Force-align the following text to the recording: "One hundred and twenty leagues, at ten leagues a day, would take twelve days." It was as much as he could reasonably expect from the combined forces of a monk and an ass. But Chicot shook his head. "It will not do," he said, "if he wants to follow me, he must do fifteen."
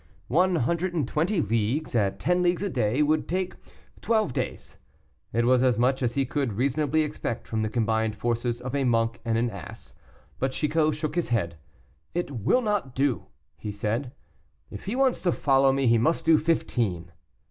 "One 0.29 0.55
hundred 0.55 0.95
and 0.95 1.07
twenty 1.07 1.39
leagues, 1.41 1.93
at 1.93 2.19
ten 2.19 2.41
leagues 2.41 2.63
a 2.63 2.69
day, 2.71 3.03
would 3.03 3.27
take 3.29 3.53
twelve 4.01 4.33
days." 4.33 4.79
It 5.31 5.45
was 5.45 5.61
as 5.61 5.77
much 5.77 6.01
as 6.01 6.15
he 6.15 6.25
could 6.25 6.53
reasonably 6.53 7.03
expect 7.03 7.47
from 7.47 7.61
the 7.61 7.69
combined 7.69 8.15
forces 8.15 8.59
of 8.61 8.73
a 8.73 8.83
monk 8.83 9.21
and 9.23 9.37
an 9.37 9.51
ass. 9.51 9.93
But 10.39 10.53
Chicot 10.53 10.95
shook 10.95 11.13
his 11.13 11.29
head. 11.29 11.55
"It 12.15 12.31
will 12.31 12.63
not 12.63 12.95
do," 12.95 13.27
he 13.57 13.71
said, 13.71 14.11
"if 14.71 14.85
he 14.85 14.95
wants 14.95 15.21
to 15.21 15.31
follow 15.31 15.71
me, 15.71 15.85
he 15.85 15.99
must 15.99 16.25
do 16.25 16.39
fifteen." 16.39 17.11